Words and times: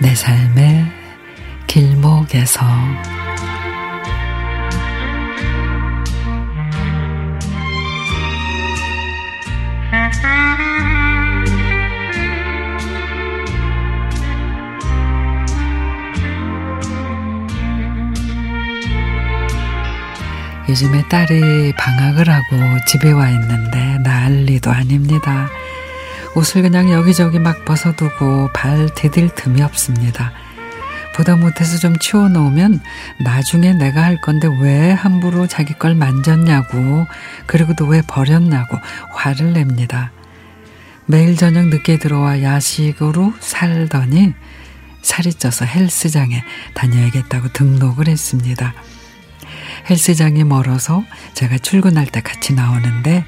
내 0.00 0.14
삶의 0.14 0.84
길목에서 1.66 2.66
요즘에 20.68 21.08
딸이 21.08 21.72
방학을 21.78 22.28
하고 22.28 22.44
집에 22.86 23.12
와 23.12 23.30
있는데 23.30 23.98
난리도 24.00 24.70
아닙니다. 24.70 25.48
옷을 26.36 26.60
그냥 26.60 26.92
여기저기 26.92 27.38
막 27.38 27.64
벗어두고 27.64 28.50
발 28.52 28.90
디딜 28.94 29.30
틈이 29.34 29.62
없습니다. 29.62 30.32
보다 31.14 31.34
못해서 31.34 31.78
좀 31.78 31.98
치워놓으면 31.98 32.78
나중에 33.24 33.72
내가 33.72 34.02
할 34.02 34.20
건데 34.20 34.46
왜 34.60 34.92
함부로 34.92 35.46
자기 35.46 35.72
걸 35.72 35.94
만졌냐고 35.94 37.06
그리고 37.46 37.74
또왜 37.74 38.02
버렸냐고 38.06 38.76
화를 39.14 39.54
냅니다. 39.54 40.12
매일 41.06 41.36
저녁 41.36 41.68
늦게 41.68 41.98
들어와 41.98 42.42
야식으로 42.42 43.32
살더니 43.40 44.34
살이 45.00 45.32
쪄서 45.32 45.64
헬스장에 45.64 46.44
다녀야겠다고 46.74 47.48
등록을 47.54 48.08
했습니다. 48.08 48.74
헬스장이 49.88 50.44
멀어서 50.44 51.02
제가 51.32 51.56
출근할 51.56 52.04
때 52.04 52.20
같이 52.20 52.52
나오는데 52.52 53.24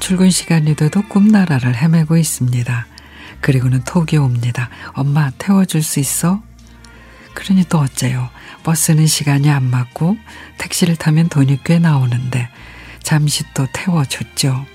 출근 0.00 0.30
시간이 0.30 0.74
돼도 0.74 1.02
꿈나라를 1.02 1.76
헤매고 1.76 2.16
있습니다. 2.16 2.86
그리고는 3.40 3.84
톡이 3.84 4.16
옵니다. 4.16 4.68
엄마 4.94 5.30
태워줄 5.38 5.82
수 5.82 6.00
있어? 6.00 6.42
그러니 7.34 7.64
또 7.68 7.78
어째요? 7.78 8.28
버스는 8.64 9.06
시간이 9.06 9.50
안 9.50 9.62
맞고 9.70 10.16
택시를 10.58 10.96
타면 10.96 11.28
돈이 11.28 11.60
꽤 11.64 11.78
나오는데 11.78 12.48
잠시 13.02 13.44
또 13.54 13.66
태워줬죠. 13.72 14.66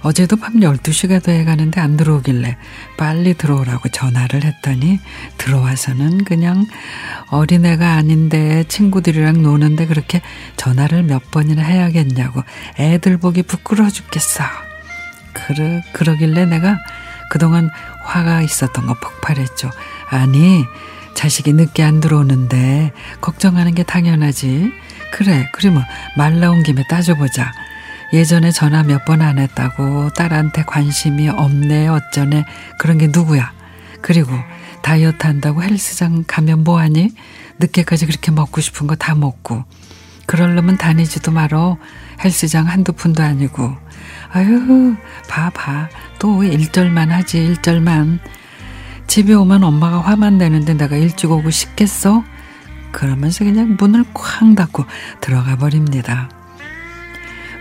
어제도 0.00 0.36
밤 0.36 0.54
12시가 0.60 1.22
돼 1.22 1.44
가는데 1.44 1.80
안 1.80 1.96
들어오길래 1.96 2.56
빨리 2.96 3.34
들어오라고 3.34 3.88
전화를 3.88 4.44
했더니 4.44 5.00
들어와서는 5.38 6.24
그냥 6.24 6.66
어린애가 7.30 7.94
아닌데 7.94 8.64
친구들이랑 8.68 9.42
노는데 9.42 9.86
그렇게 9.86 10.22
전화를 10.56 11.02
몇 11.02 11.30
번이나 11.30 11.62
해야겠냐고 11.62 12.42
애들 12.78 13.18
보기 13.18 13.42
부끄러워 13.42 13.90
죽겠어. 13.90 14.44
그러, 15.32 15.80
그러길래 15.92 16.46
내가 16.46 16.78
그동안 17.30 17.70
화가 18.04 18.42
있었던 18.42 18.86
거 18.86 18.94
폭발했죠. 18.94 19.70
아니, 20.08 20.64
자식이 21.14 21.52
늦게 21.52 21.82
안 21.82 22.00
들어오는데 22.00 22.92
걱정하는 23.20 23.74
게 23.74 23.82
당연하지. 23.82 24.72
그래, 25.12 25.48
그러면 25.52 25.84
말 26.16 26.40
나온 26.40 26.62
김에 26.62 26.84
따져보자. 26.88 27.52
예전에 28.12 28.50
전화 28.52 28.82
몇 28.82 29.04
번 29.04 29.20
안 29.22 29.38
했다고 29.38 30.10
딸한테 30.10 30.62
관심이 30.64 31.28
없네 31.28 31.88
어쩌네 31.88 32.44
그런 32.78 32.98
게 32.98 33.08
누구야? 33.08 33.52
그리고 34.00 34.32
다이어트 34.82 35.26
한다고 35.26 35.62
헬스장 35.62 36.24
가면 36.26 36.62
뭐하니? 36.64 37.10
늦게까지 37.58 38.06
그렇게 38.06 38.30
먹고 38.30 38.60
싶은 38.60 38.86
거 38.86 38.94
다 38.96 39.14
먹고 39.14 39.64
그럴려면 40.26 40.76
다니지도 40.76 41.30
말어 41.32 41.78
헬스장 42.24 42.66
한두 42.68 42.92
푼도 42.92 43.22
아니고 43.22 43.74
아유 44.32 44.96
봐봐 45.28 45.88
또 46.18 46.42
일절만 46.44 47.10
하지 47.12 47.38
일절만 47.38 48.20
집에 49.06 49.34
오면 49.34 49.62
엄마가 49.64 50.00
화만 50.00 50.38
내는데 50.38 50.74
내가 50.74 50.96
일찍 50.96 51.30
오고 51.30 51.50
싶겠어? 51.50 52.24
그러면서 52.92 53.44
그냥 53.44 53.76
문을 53.78 54.04
쾅 54.14 54.54
닫고 54.54 54.84
들어가 55.20 55.56
버립니다. 55.56 56.28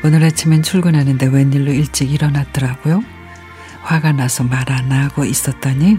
오늘 0.05 0.23
아침엔 0.23 0.61
출근하는데 0.61 1.25
웬일로 1.25 1.73
일찍 1.73 2.11
일어났더라고요. 2.11 3.03
화가 3.81 4.11
나서 4.11 4.43
말 4.43 4.69
안 4.71 4.91
하고 4.91 5.25
있었더니 5.25 5.97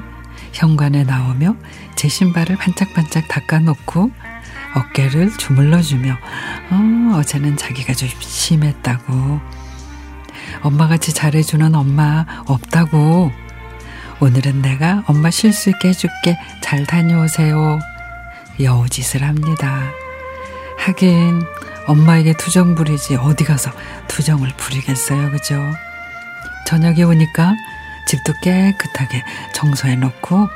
현관에 0.53 1.03
나오며 1.03 1.57
제 1.97 2.07
신발을 2.07 2.55
반짝반짝 2.55 3.27
닦아놓고 3.27 4.13
어깨를 4.77 5.37
주물러주며 5.37 6.17
어, 6.71 7.17
어제는 7.17 7.57
자기가 7.57 7.95
좀 7.95 8.09
심했다고. 8.21 9.41
엄마같이 10.63 11.13
잘해주는 11.13 11.75
엄마 11.75 12.27
없다고. 12.47 13.33
오늘은 14.21 14.63
내가 14.63 15.03
엄마 15.09 15.33
쉴 15.33 15.53
수 15.53 15.71
있게 15.71 15.89
해줄게. 15.89 16.39
잘 16.63 16.87
다녀오세요. 16.87 17.81
여우짓을 18.61 19.25
합니다. 19.25 19.83
하긴 20.79 21.43
엄마에게 21.87 22.35
투정 22.35 22.75
부리지 22.75 23.17
어디 23.17 23.45
가서 23.45 23.71
투정을 24.09 24.51
부리겠어요. 24.57 25.31
그죠? 25.31 25.63
저녁에 26.67 27.03
오니까 27.03 27.55
집도 28.07 28.33
깨끗하게 28.43 29.23
청소해 29.55 29.97
놓고 29.97 30.49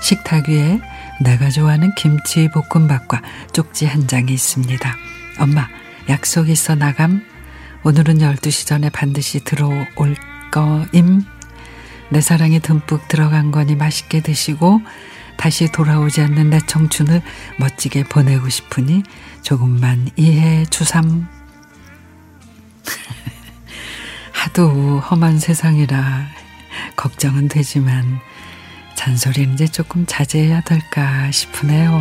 식탁 0.00 0.48
위에 0.48 0.80
내가 1.20 1.50
좋아하는 1.50 1.92
김치 1.96 2.48
볶음밥과 2.48 3.22
쪽지 3.52 3.86
한 3.86 4.06
장이 4.06 4.32
있습니다. 4.32 4.96
엄마, 5.38 5.68
약속 6.08 6.48
있어 6.48 6.74
나감? 6.74 7.24
오늘은 7.84 8.18
12시 8.18 8.66
전에 8.66 8.90
반드시 8.90 9.40
들어올 9.40 9.86
거임? 10.50 11.22
내 12.10 12.20
사랑이 12.20 12.60
듬뿍 12.60 13.08
들어간 13.08 13.50
거니 13.50 13.74
맛있게 13.74 14.20
드시고 14.20 14.80
다시 15.36 15.70
돌아오지 15.70 16.20
않는 16.22 16.50
내 16.50 16.58
청춘을 16.60 17.22
멋지게 17.58 18.04
보내고 18.04 18.48
싶으니 18.48 19.02
조금만 19.42 20.10
이해해 20.16 20.64
주삼. 20.66 21.28
하도 24.32 25.00
험한 25.00 25.38
세상이라 25.38 26.26
걱정은 26.96 27.48
되지만 27.48 28.20
잔소리는 28.96 29.54
이제 29.54 29.66
조금 29.66 30.06
자제해야 30.06 30.62
될까 30.62 31.30
싶으네요. 31.30 31.92